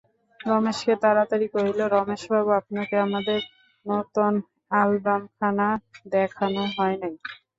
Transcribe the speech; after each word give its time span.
রমেশকে 0.39 0.93
তাড়াতাড়ি 1.03 1.47
কহিল, 1.53 1.79
রমেশবাবু, 1.95 2.49
আপনাকে 2.61 2.95
আমাদের 3.07 3.39
নূতন 3.85 4.33
অ্যালবমখানা 4.71 5.67
দেখানো 6.11 6.61
হয় 6.75 6.95
নাই। 7.01 7.13